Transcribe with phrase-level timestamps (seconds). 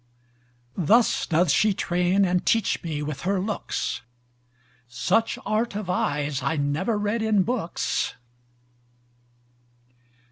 [0.79, 4.01] Thus doth she train and teach me with her looks,
[4.87, 8.15] Such art of eyes I never read in books.